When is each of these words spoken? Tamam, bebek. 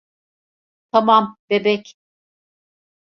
Tamam, 0.91 1.37
bebek. 1.49 1.95